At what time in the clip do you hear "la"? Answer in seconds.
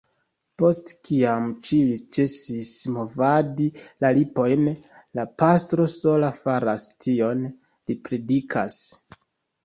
4.05-4.09, 5.19-5.25